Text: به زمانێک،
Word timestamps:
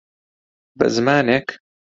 به 0.77 0.85
زمانێک، 0.95 1.47